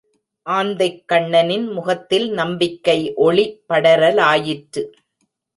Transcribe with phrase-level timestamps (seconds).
[0.45, 4.83] ஆந்தைக்கண்ணனின் முகத்தில் நம்பிக்கை ஒளி படரலாயிற்று.